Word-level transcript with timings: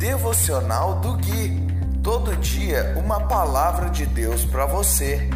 Devocional 0.00 0.98
do 1.00 1.12
Gui. 1.18 1.60
Todo 2.02 2.34
dia 2.36 2.94
uma 2.96 3.20
palavra 3.20 3.90
de 3.90 4.06
Deus 4.06 4.46
para 4.46 4.64
você. 4.64 5.28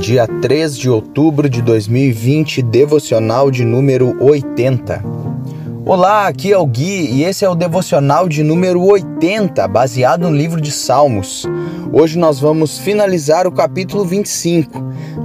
Dia 0.00 0.26
3 0.26 0.76
de 0.76 0.90
outubro 0.90 1.48
de 1.48 1.62
2020, 1.62 2.60
devocional 2.60 3.52
de 3.52 3.64
número 3.64 4.20
80. 4.20 5.27
Olá, 5.88 6.26
aqui 6.26 6.52
é 6.52 6.58
o 6.58 6.66
Gui 6.66 7.14
e 7.14 7.24
esse 7.24 7.46
é 7.46 7.48
o 7.48 7.54
devocional 7.54 8.28
de 8.28 8.42
número 8.42 8.84
80, 8.84 9.66
baseado 9.68 10.28
no 10.28 10.36
livro 10.36 10.60
de 10.60 10.70
Salmos. 10.70 11.46
Hoje 11.90 12.18
nós 12.18 12.38
vamos 12.38 12.78
finalizar 12.78 13.46
o 13.46 13.50
capítulo 13.50 14.04
25. 14.04 14.70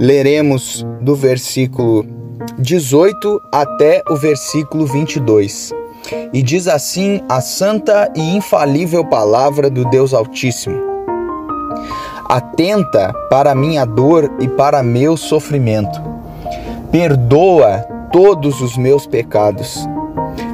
Leremos 0.00 0.82
do 1.02 1.14
versículo 1.14 2.06
18 2.58 3.42
até 3.52 4.02
o 4.08 4.16
versículo 4.16 4.86
22. 4.86 5.70
E 6.32 6.42
diz 6.42 6.66
assim 6.66 7.20
a 7.28 7.42
santa 7.42 8.10
e 8.16 8.34
infalível 8.34 9.04
palavra 9.04 9.68
do 9.68 9.84
Deus 9.90 10.14
Altíssimo: 10.14 10.80
Atenta 12.26 13.12
para 13.28 13.54
minha 13.54 13.84
dor 13.84 14.34
e 14.40 14.48
para 14.48 14.82
meu 14.82 15.14
sofrimento. 15.14 16.00
Perdoa 16.90 17.84
todos 18.10 18.62
os 18.62 18.78
meus 18.78 19.06
pecados 19.06 19.86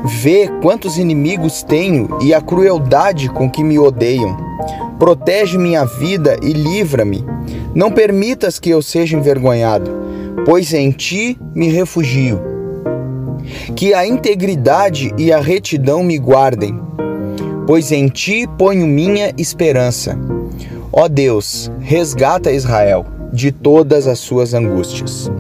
Vê 0.04 0.48
quantos 0.62 0.96
inimigos 0.96 1.62
tenho 1.62 2.18
e 2.22 2.32
a 2.32 2.40
crueldade 2.40 3.28
com 3.28 3.50
que 3.50 3.62
me 3.62 3.78
odeiam. 3.78 4.36
Protege 4.98 5.59
minha 5.59 5.84
vida 5.84 6.36
e 6.42 6.52
livra-me. 6.52 7.24
Não 7.74 7.90
permitas 7.90 8.59
que 8.59 8.71
eu 8.71 8.82
seja 8.82 9.16
envergonhado, 9.16 9.90
pois 10.45 10.73
em 10.73 10.90
ti 10.90 11.38
me 11.54 11.68
refugio. 11.68 12.40
Que 13.76 13.93
a 13.95 14.06
integridade 14.06 15.12
e 15.18 15.32
a 15.32 15.40
retidão 15.40 16.02
me 16.02 16.18
guardem, 16.18 16.78
pois 17.66 17.93
em 17.93 18.09
ti 18.09 18.46
ponho 18.59 18.87
minha 18.87 19.32
esperança. 19.37 20.18
Ó 20.93 21.09
Deus, 21.09 21.71
resgata 21.80 22.51
Israel 22.51 23.04
de 23.32 23.52
todas 23.52 24.06
as 24.06 24.18
suas 24.18 24.54
angústias. 24.54 25.30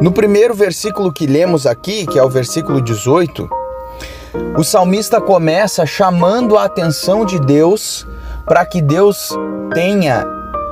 No 0.00 0.12
primeiro 0.12 0.54
versículo 0.54 1.12
que 1.12 1.26
lemos 1.26 1.66
aqui, 1.66 2.06
que 2.06 2.20
é 2.20 2.22
o 2.22 2.30
versículo 2.30 2.80
18, 2.80 3.50
o 4.56 4.62
salmista 4.62 5.20
começa 5.20 5.84
chamando 5.84 6.56
a 6.56 6.64
atenção 6.64 7.24
de 7.24 7.40
Deus 7.40 8.06
para 8.46 8.64
que 8.64 8.80
Deus 8.80 9.36
tenha 9.74 10.24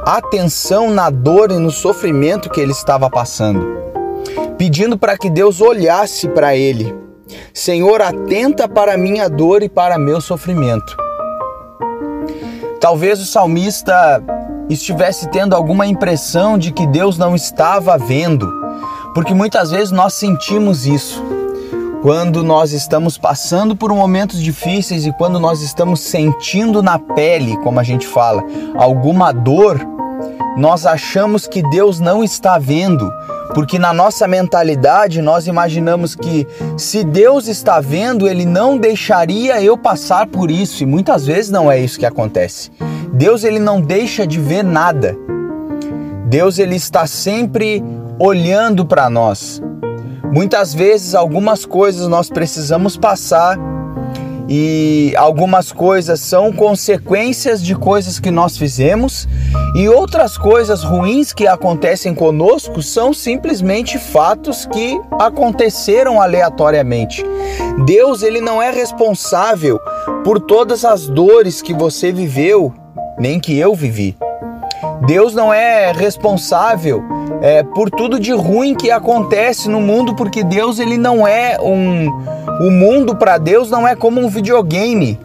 atenção 0.04 0.92
na 0.92 1.10
dor 1.10 1.50
e 1.50 1.58
no 1.58 1.72
sofrimento 1.72 2.48
que 2.48 2.60
ele 2.60 2.70
estava 2.70 3.10
passando, 3.10 3.66
pedindo 4.56 4.96
para 4.96 5.18
que 5.18 5.28
Deus 5.28 5.60
olhasse 5.60 6.28
para 6.28 6.54
ele. 6.54 6.94
Senhor, 7.52 8.00
atenta 8.00 8.68
para 8.68 8.94
a 8.94 8.98
minha 8.98 9.28
dor 9.28 9.60
e 9.60 9.68
para 9.68 9.98
meu 9.98 10.20
sofrimento. 10.20 10.96
Talvez 12.80 13.20
o 13.20 13.26
salmista 13.26 14.22
estivesse 14.70 15.28
tendo 15.30 15.56
alguma 15.56 15.84
impressão 15.84 16.56
de 16.56 16.70
que 16.70 16.86
Deus 16.86 17.18
não 17.18 17.34
estava 17.34 17.98
vendo 17.98 18.65
porque 19.16 19.32
muitas 19.32 19.70
vezes 19.70 19.90
nós 19.90 20.12
sentimos 20.12 20.84
isso. 20.86 21.24
Quando 22.02 22.44
nós 22.44 22.72
estamos 22.72 23.16
passando 23.16 23.74
por 23.74 23.90
momentos 23.94 24.42
difíceis 24.42 25.06
e 25.06 25.12
quando 25.12 25.40
nós 25.40 25.62
estamos 25.62 26.00
sentindo 26.00 26.82
na 26.82 26.98
pele, 26.98 27.56
como 27.62 27.80
a 27.80 27.82
gente 27.82 28.06
fala, 28.06 28.44
alguma 28.76 29.32
dor, 29.32 29.80
nós 30.54 30.84
achamos 30.84 31.46
que 31.46 31.62
Deus 31.70 31.98
não 31.98 32.22
está 32.22 32.58
vendo, 32.58 33.10
porque 33.54 33.78
na 33.78 33.94
nossa 33.94 34.28
mentalidade 34.28 35.22
nós 35.22 35.46
imaginamos 35.46 36.14
que 36.14 36.46
se 36.76 37.02
Deus 37.02 37.48
está 37.48 37.80
vendo, 37.80 38.28
ele 38.28 38.44
não 38.44 38.76
deixaria 38.76 39.62
eu 39.62 39.78
passar 39.78 40.26
por 40.26 40.50
isso, 40.50 40.82
e 40.82 40.86
muitas 40.86 41.24
vezes 41.24 41.50
não 41.50 41.72
é 41.72 41.80
isso 41.80 41.98
que 41.98 42.04
acontece. 42.04 42.70
Deus 43.14 43.44
ele 43.44 43.60
não 43.60 43.80
deixa 43.80 44.26
de 44.26 44.38
ver 44.38 44.62
nada. 44.62 45.16
Deus 46.26 46.58
ele 46.58 46.76
está 46.76 47.06
sempre 47.06 47.82
olhando 48.18 48.84
para 48.84 49.10
nós. 49.10 49.60
Muitas 50.32 50.74
vezes 50.74 51.14
algumas 51.14 51.64
coisas 51.64 52.08
nós 52.08 52.28
precisamos 52.28 52.96
passar 52.96 53.58
e 54.48 55.12
algumas 55.16 55.72
coisas 55.72 56.20
são 56.20 56.52
consequências 56.52 57.60
de 57.60 57.74
coisas 57.74 58.20
que 58.20 58.30
nós 58.30 58.56
fizemos 58.56 59.26
e 59.74 59.88
outras 59.88 60.38
coisas 60.38 60.84
ruins 60.84 61.32
que 61.32 61.46
acontecem 61.46 62.14
conosco 62.14 62.82
são 62.82 63.12
simplesmente 63.12 63.98
fatos 63.98 64.66
que 64.66 65.00
aconteceram 65.20 66.20
aleatoriamente. 66.20 67.24
Deus 67.84 68.22
ele 68.22 68.40
não 68.40 68.62
é 68.62 68.70
responsável 68.70 69.80
por 70.22 70.40
todas 70.40 70.84
as 70.84 71.08
dores 71.08 71.60
que 71.60 71.74
você 71.74 72.12
viveu, 72.12 72.72
nem 73.18 73.40
que 73.40 73.58
eu 73.58 73.74
vivi. 73.74 74.16
Deus 75.06 75.34
não 75.34 75.52
é 75.52 75.92
responsável 75.92 77.15
é, 77.40 77.62
por 77.62 77.90
tudo 77.90 78.18
de 78.18 78.32
ruim 78.32 78.74
que 78.74 78.90
acontece 78.90 79.68
no 79.68 79.80
mundo, 79.80 80.14
porque 80.14 80.42
Deus 80.42 80.78
ele 80.78 80.96
não 80.96 81.26
é 81.26 81.58
um. 81.60 82.08
O 82.60 82.70
mundo 82.70 83.16
para 83.16 83.38
Deus 83.38 83.70
não 83.70 83.86
é 83.86 83.94
como 83.94 84.20
um 84.20 84.28
videogame 84.28 85.18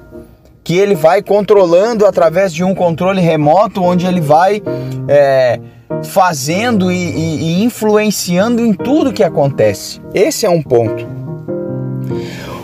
que 0.63 0.77
ele 0.77 0.95
vai 0.95 1.21
controlando 1.21 2.05
através 2.05 2.53
de 2.53 2.63
um 2.63 2.75
controle 2.75 3.21
remoto, 3.21 3.83
onde 3.83 4.05
ele 4.05 4.21
vai 4.21 4.61
é, 5.07 5.59
fazendo 6.03 6.91
e, 6.91 6.95
e, 6.95 7.43
e 7.43 7.63
influenciando 7.63 8.61
em 8.61 8.73
tudo 8.73 9.13
que 9.13 9.23
acontece. 9.23 10.01
Esse 10.13 10.45
é 10.45 10.49
um 10.49 10.61
ponto. 10.61 11.20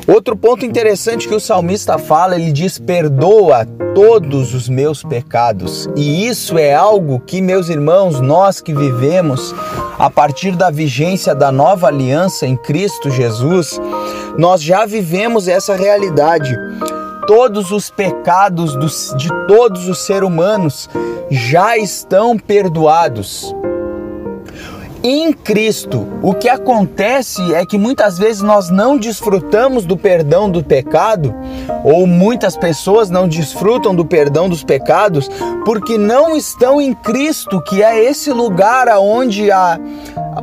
Outro 0.08 0.38
ponto 0.38 0.66
interessante 0.66 1.28
que 1.28 1.36
o 1.36 1.40
salmista 1.40 1.98
fala, 1.98 2.36
ele 2.36 2.54
diz: 2.54 2.80
perdoa 2.80 3.66
todos 3.94 4.54
os 4.54 4.70
meus 4.70 5.04
pecados. 5.04 5.90
E 5.98 6.26
isso 6.26 6.58
é 6.58 6.74
algo 6.74 7.20
que, 7.20 7.42
meus 7.42 7.68
irmãos, 7.68 8.22
nós 8.22 8.62
que 8.62 8.74
vivemos 8.74 9.54
a 10.00 10.10
partir 10.10 10.56
da 10.56 10.70
vigência 10.70 11.36
da 11.36 11.52
nova 11.52 11.88
aliança 11.88 12.48
em 12.48 12.56
Cristo 12.56 13.10
Jesus, 13.10 13.82
nós 14.38 14.64
já 14.64 14.86
vivemos 14.86 15.50
essa 15.50 15.76
realidade. 15.76 16.56
Todos 17.28 17.72
os 17.72 17.90
pecados 17.90 18.76
dos, 18.78 19.14
de 19.18 19.28
todos 19.46 19.90
os 19.90 20.06
seres 20.06 20.26
humanos 20.26 20.90
já 21.30 21.78
estão 21.78 22.38
perdoados 22.38 23.54
em 25.10 25.32
Cristo. 25.32 26.06
O 26.22 26.34
que 26.34 26.50
acontece 26.50 27.54
é 27.54 27.66
que 27.66 27.78
muitas 27.78 28.18
vezes 28.18 28.42
nós 28.42 28.70
não 28.70 28.98
desfrutamos 28.98 29.86
do 29.86 29.96
perdão 29.96 30.50
do 30.50 30.62
pecado, 30.62 31.34
ou 31.84 32.06
muitas 32.06 32.58
pessoas 32.58 33.10
não 33.10 33.28
desfrutam 33.28 33.96
do 33.96 34.06
perdão 34.06 34.50
dos 34.50 34.64
pecados, 34.64 35.30
porque 35.64 35.98
não 35.98 36.36
estão 36.36 36.82
em 36.82 36.94
Cristo, 36.94 37.62
que 37.62 37.82
é 37.82 38.04
esse 38.04 38.32
lugar 38.32 38.90
aonde 38.90 39.50
a 39.50 39.80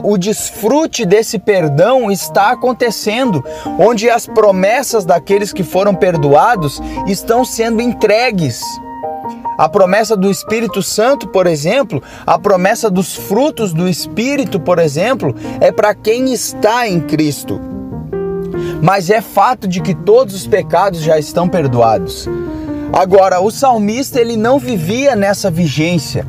o 0.03 0.17
desfrute 0.17 1.05
desse 1.05 1.39
perdão 1.39 2.11
está 2.11 2.51
acontecendo, 2.51 3.45
onde 3.79 4.11
as 4.11 4.27
promessas 4.27 5.05
daqueles 5.05 5.53
que 5.53 5.63
foram 5.63 5.95
perdoados 5.95 6.81
estão 7.07 7.45
sendo 7.45 7.81
entregues. 7.81 8.61
A 9.57 9.69
promessa 9.69 10.17
do 10.17 10.31
Espírito 10.31 10.83
Santo, 10.83 11.29
por 11.29 11.47
exemplo, 11.47 12.03
a 12.27 12.39
promessa 12.39 12.91
dos 12.91 13.15
frutos 13.15 13.73
do 13.73 13.89
Espírito, 13.89 14.59
por 14.59 14.79
exemplo, 14.79 15.35
é 15.61 15.71
para 15.71 15.95
quem 15.95 16.33
está 16.33 16.89
em 16.89 17.01
Cristo. 17.01 17.61
Mas 18.83 19.11
é 19.11 19.21
fato 19.21 19.69
de 19.69 19.81
que 19.81 19.95
todos 19.95 20.35
os 20.35 20.47
pecados 20.47 21.01
já 21.01 21.19
estão 21.19 21.49
perdoados. 21.49 22.29
Agora, 22.93 23.41
o 23.41 23.51
salmista 23.51 24.21
ele 24.21 24.37
não 24.37 24.59
vivia 24.59 25.17
nessa 25.17 25.51
vigência. 25.51 26.27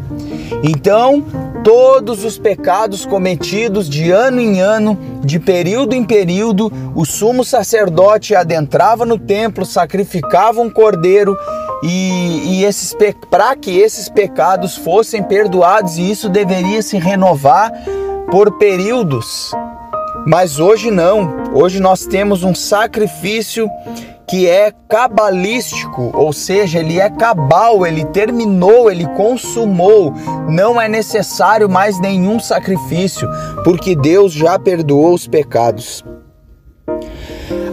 Então, 0.63 1.23
todos 1.63 2.23
os 2.23 2.38
pecados 2.38 3.05
cometidos 3.05 3.89
de 3.89 4.11
ano 4.11 4.39
em 4.39 4.61
ano, 4.61 4.97
de 5.23 5.39
período 5.39 5.94
em 5.94 6.03
período, 6.03 6.71
o 6.95 7.05
sumo 7.05 7.44
sacerdote 7.44 8.35
adentrava 8.35 9.05
no 9.05 9.17
templo, 9.17 9.65
sacrificava 9.65 10.61
um 10.61 10.69
cordeiro 10.69 11.35
e, 11.83 12.60
e 12.60 12.66
esses 12.66 12.95
para 13.30 13.56
que 13.56 13.77
esses 13.77 14.10
pecados 14.10 14.75
fossem 14.77 15.22
perdoados 15.24 15.98
e 15.98 16.10
isso 16.10 16.30
deveria 16.30 16.81
se 16.81 16.98
renovar 16.98 17.72
por 18.31 18.57
períodos. 18.57 19.51
Mas 20.25 20.60
hoje 20.60 20.89
não. 20.89 21.36
Hoje 21.54 21.80
nós 21.80 22.06
temos 22.06 22.44
um 22.44 22.56
sacrifício 22.56 23.69
que 24.27 24.48
é 24.48 24.74
cabalístico, 24.89 26.12
ou 26.13 26.33
seja, 26.33 26.80
ele 26.80 27.00
é 27.00 27.10
cabal, 27.12 27.86
ele 27.86 28.04
terminou, 28.06 28.89
ele 28.89 29.06
consumou. 29.10 30.12
Não 30.50 30.81
é 30.81 30.88
necessário 30.88 31.69
mais 31.69 32.00
nenhum 32.00 32.39
sacrifício, 32.39 33.27
porque 33.63 33.95
Deus 33.95 34.33
já 34.33 34.57
perdoou 34.57 35.13
os 35.13 35.27
pecados. 35.27 36.04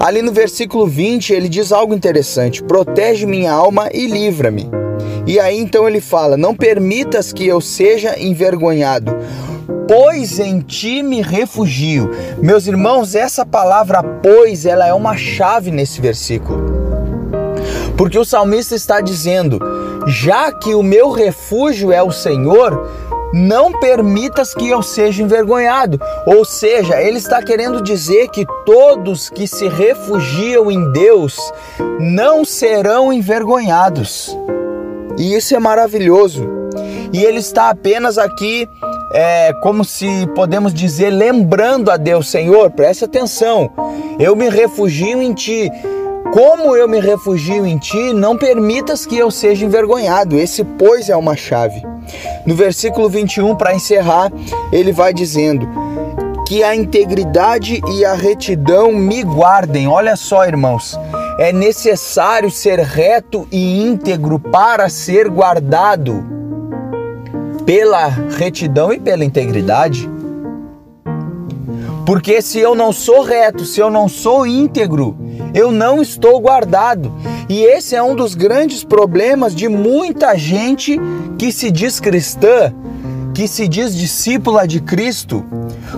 Ali 0.02 0.20
no 0.20 0.32
versículo 0.32 0.84
20, 0.84 1.32
ele 1.32 1.48
diz 1.48 1.70
algo 1.70 1.94
interessante: 1.94 2.60
Protege 2.60 3.24
minha 3.24 3.52
alma 3.52 3.88
e 3.94 4.08
livra-me. 4.08 4.68
E 5.28 5.38
aí 5.38 5.56
então 5.56 5.86
ele 5.86 6.00
fala: 6.00 6.36
Não 6.36 6.56
permitas 6.56 7.32
que 7.32 7.46
eu 7.46 7.60
seja 7.60 8.18
envergonhado, 8.18 9.12
pois 9.86 10.40
em 10.40 10.58
ti 10.58 11.04
me 11.04 11.22
refugio. 11.22 12.10
Meus 12.42 12.66
irmãos, 12.66 13.14
essa 13.14 13.46
palavra 13.46 14.02
pois, 14.02 14.66
ela 14.66 14.88
é 14.88 14.92
uma 14.92 15.16
chave 15.16 15.70
nesse 15.70 16.00
versículo. 16.00 16.60
Porque 17.96 18.18
o 18.18 18.24
salmista 18.24 18.74
está 18.74 19.00
dizendo: 19.00 19.60
já 20.08 20.50
que 20.50 20.74
o 20.74 20.82
meu 20.82 21.10
refúgio 21.10 21.92
é 21.92 22.02
o 22.02 22.10
Senhor, 22.10 22.90
não 23.32 23.72
permitas 23.72 24.54
que 24.54 24.68
eu 24.68 24.82
seja 24.82 25.22
envergonhado. 25.22 26.00
Ou 26.26 26.44
seja, 26.44 27.00
ele 27.00 27.18
está 27.18 27.42
querendo 27.42 27.82
dizer 27.82 28.28
que 28.28 28.44
todos 28.64 29.30
que 29.30 29.46
se 29.46 29.68
refugiam 29.68 30.70
em 30.70 30.92
Deus 30.92 31.36
não 31.98 32.44
serão 32.44 33.12
envergonhados. 33.12 34.36
E 35.18 35.34
isso 35.34 35.54
é 35.54 35.58
maravilhoso. 35.58 36.46
E 37.12 37.22
ele 37.22 37.38
está 37.38 37.68
apenas 37.68 38.16
aqui, 38.16 38.68
é, 39.12 39.52
como 39.62 39.84
se 39.84 40.26
podemos 40.34 40.72
dizer, 40.72 41.10
lembrando 41.10 41.90
a 41.90 41.98
Deus, 41.98 42.30
Senhor, 42.30 42.70
preste 42.70 43.04
atenção, 43.04 43.70
eu 44.18 44.34
me 44.34 44.48
refugio 44.48 45.20
em 45.20 45.34
Ti. 45.34 45.70
Como 46.32 46.74
eu 46.74 46.88
me 46.88 46.98
refugio 46.98 47.66
em 47.66 47.76
Ti, 47.76 48.14
não 48.14 48.38
permitas 48.38 49.04
que 49.04 49.18
eu 49.18 49.30
seja 49.30 49.66
envergonhado. 49.66 50.38
Esse, 50.38 50.64
pois, 50.64 51.10
é 51.10 51.16
uma 51.16 51.36
chave. 51.36 51.91
No 52.46 52.54
versículo 52.54 53.08
21, 53.08 53.54
para 53.56 53.74
encerrar, 53.74 54.32
ele 54.72 54.92
vai 54.92 55.12
dizendo: 55.12 55.68
Que 56.46 56.62
a 56.62 56.74
integridade 56.74 57.80
e 57.94 58.04
a 58.04 58.14
retidão 58.14 58.92
me 58.92 59.22
guardem. 59.22 59.86
Olha 59.88 60.16
só, 60.16 60.44
irmãos, 60.44 60.98
é 61.38 61.52
necessário 61.52 62.50
ser 62.50 62.78
reto 62.80 63.46
e 63.50 63.82
íntegro 63.82 64.38
para 64.38 64.88
ser 64.88 65.28
guardado 65.28 66.24
pela 67.64 68.08
retidão 68.08 68.92
e 68.92 68.98
pela 68.98 69.24
integridade. 69.24 70.10
Porque 72.04 72.42
se 72.42 72.58
eu 72.58 72.74
não 72.74 72.92
sou 72.92 73.22
reto, 73.22 73.64
se 73.64 73.80
eu 73.80 73.88
não 73.88 74.08
sou 74.08 74.46
íntegro, 74.46 75.16
eu 75.54 75.70
não 75.70 76.02
estou 76.02 76.40
guardado. 76.40 77.12
E 77.48 77.62
esse 77.62 77.94
é 77.94 78.02
um 78.02 78.14
dos 78.14 78.34
grandes 78.34 78.84
problemas 78.84 79.54
de 79.54 79.68
muita 79.68 80.36
gente 80.36 80.98
que 81.38 81.52
se 81.52 81.70
diz 81.70 82.00
cristã, 82.00 82.72
que 83.34 83.48
se 83.48 83.66
diz 83.66 83.94
discípula 83.94 84.66
de 84.66 84.80
Cristo, 84.80 85.44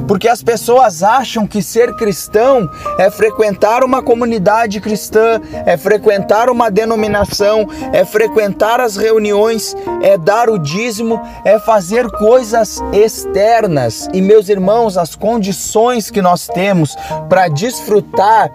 porque 0.07 0.29
as 0.29 0.43
pessoas 0.43 1.03
acham 1.03 1.47
que 1.47 1.63
ser 1.63 1.95
cristão 1.97 2.69
é 2.99 3.11
frequentar 3.11 3.83
uma 3.85 4.03
comunidade 4.03 4.81
cristã, 4.81 5.41
é 5.67 5.77
frequentar 5.77 6.51
uma 6.51 6.71
denominação, 6.71 7.69
é 7.93 8.05
frequentar 8.05 8.81
as 8.81 8.97
reuniões, 8.97 9.75
é 10.03 10.17
dar 10.17 10.49
o 10.49 10.59
dízimo, 10.59 11.21
é 11.45 11.59
fazer 11.59 12.11
coisas 12.11 12.81
externas. 12.93 14.09
E 14.13 14.21
meus 14.21 14.49
irmãos, 14.49 14.97
as 14.97 15.15
condições 15.15 16.11
que 16.11 16.23
nós 16.23 16.47
temos 16.47 16.97
para 17.29 17.49
desfrutar 17.49 18.51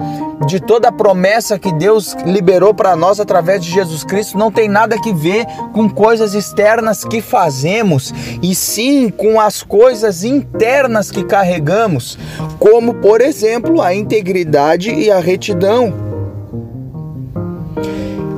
de 0.46 0.60
toda 0.60 0.88
a 0.88 0.92
promessa 0.92 1.60
que 1.60 1.72
Deus 1.72 2.16
liberou 2.26 2.74
para 2.74 2.96
nós 2.96 3.20
através 3.20 3.64
de 3.64 3.72
Jesus 3.72 4.04
Cristo 4.04 4.38
não 4.38 4.52
tem 4.52 4.70
nada 4.70 5.00
que 5.00 5.14
ver 5.14 5.46
com 5.74 5.90
coisas 5.90 6.34
externas 6.34 7.04
que 7.04 7.22
fazemos, 7.22 8.14
e 8.42 8.56
sim 8.56 9.10
com 9.10 9.40
as 9.40 9.62
coisas 9.62 10.24
internas 10.24 11.12
que 11.12 11.24
carregamos, 11.30 12.18
como 12.58 12.96
por 12.96 13.22
exemplo 13.22 13.82
a 13.82 13.94
integridade 13.94 14.92
e 14.92 15.10
a 15.12 15.20
retidão. 15.20 15.94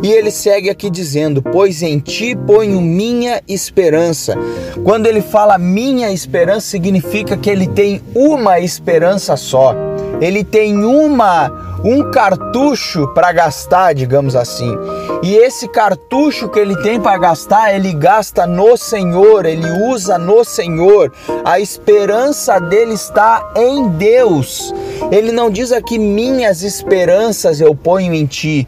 E 0.03 0.11
ele 0.11 0.31
segue 0.31 0.69
aqui 0.69 0.89
dizendo: 0.89 1.41
Pois 1.41 1.81
em 1.81 1.99
ti 1.99 2.35
ponho 2.35 2.81
minha 2.81 3.41
esperança. 3.47 4.35
Quando 4.83 5.05
ele 5.05 5.21
fala 5.21 5.57
minha 5.57 6.11
esperança, 6.11 6.67
significa 6.67 7.37
que 7.37 7.49
ele 7.49 7.67
tem 7.67 8.01
uma 8.13 8.59
esperança 8.59 9.37
só. 9.37 9.75
Ele 10.19 10.43
tem 10.43 10.83
uma 10.83 11.70
um 11.83 12.11
cartucho 12.11 13.07
para 13.13 13.31
gastar, 13.31 13.93
digamos 13.93 14.35
assim. 14.35 14.77
E 15.23 15.35
esse 15.35 15.67
cartucho 15.67 16.49
que 16.49 16.59
ele 16.59 16.75
tem 16.81 16.99
para 16.99 17.17
gastar, 17.17 17.73
ele 17.73 17.93
gasta 17.93 18.45
no 18.45 18.77
Senhor, 18.77 19.45
ele 19.45 19.69
usa 19.87 20.17
no 20.17 20.43
Senhor. 20.43 21.11
A 21.43 21.59
esperança 21.59 22.59
dele 22.59 22.93
está 22.93 23.51
em 23.55 23.87
Deus. 23.89 24.73
Ele 25.11 25.31
não 25.31 25.49
diz 25.49 25.71
aqui 25.71 25.97
minhas 25.97 26.63
esperanças 26.63 27.59
eu 27.59 27.75
ponho 27.75 28.13
em 28.13 28.25
ti, 28.25 28.67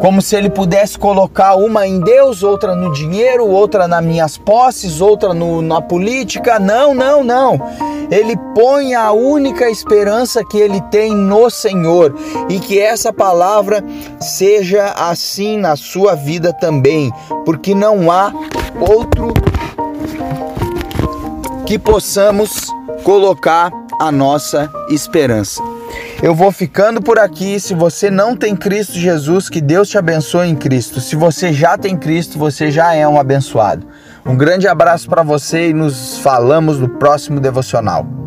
como 0.00 0.22
se 0.22 0.36
ele 0.36 0.48
pudesse 0.48 0.98
colocar 0.98 1.54
uma 1.54 1.86
em 1.86 2.00
Deus, 2.00 2.42
outra 2.42 2.74
no 2.74 2.92
dinheiro, 2.92 3.46
outra 3.46 3.86
nas 3.86 4.04
minhas 4.04 4.38
posses, 4.38 5.00
outra 5.00 5.34
no, 5.34 5.60
na 5.60 5.80
política. 5.80 6.58
Não, 6.58 6.94
não, 6.94 7.22
não. 7.22 7.60
Ele 8.10 8.36
põe 8.54 8.94
a 8.94 9.10
única 9.12 9.70
esperança 9.70 10.44
que 10.44 10.58
ele 10.58 10.80
tem 10.90 11.14
no 11.14 11.48
Senhor 11.48 12.14
e 12.52 12.60
que 12.60 12.78
essa 12.78 13.10
palavra 13.14 13.82
seja 14.20 14.92
assim 14.92 15.56
na 15.56 15.74
sua 15.74 16.14
vida 16.14 16.52
também, 16.52 17.10
porque 17.46 17.74
não 17.74 18.10
há 18.10 18.30
outro 18.78 19.32
que 21.64 21.78
possamos 21.78 22.66
colocar 23.02 23.72
a 23.98 24.12
nossa 24.12 24.70
esperança. 24.90 25.62
Eu 26.22 26.34
vou 26.34 26.52
ficando 26.52 27.00
por 27.00 27.18
aqui. 27.18 27.58
Se 27.58 27.74
você 27.74 28.10
não 28.10 28.36
tem 28.36 28.54
Cristo 28.54 28.94
Jesus, 28.94 29.48
que 29.48 29.60
Deus 29.60 29.88
te 29.88 29.96
abençoe 29.96 30.48
em 30.48 30.54
Cristo. 30.54 31.00
Se 31.00 31.16
você 31.16 31.52
já 31.52 31.78
tem 31.78 31.96
Cristo, 31.96 32.38
você 32.38 32.70
já 32.70 32.94
é 32.94 33.08
um 33.08 33.18
abençoado. 33.18 33.86
Um 34.24 34.36
grande 34.36 34.68
abraço 34.68 35.08
para 35.08 35.22
você 35.22 35.70
e 35.70 35.74
nos 35.74 36.18
falamos 36.18 36.78
no 36.78 36.88
próximo 36.88 37.40
devocional. 37.40 38.21